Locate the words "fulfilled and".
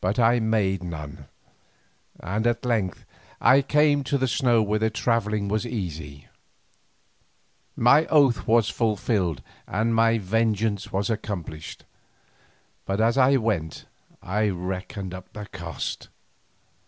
8.70-9.92